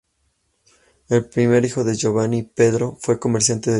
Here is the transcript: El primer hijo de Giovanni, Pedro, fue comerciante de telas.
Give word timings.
El 1.09 1.29
primer 1.29 1.63
hijo 1.63 1.83
de 1.83 1.93
Giovanni, 1.95 2.41
Pedro, 2.41 2.97
fue 2.99 3.19
comerciante 3.19 3.59
de 3.59 3.59
telas. 3.65 3.69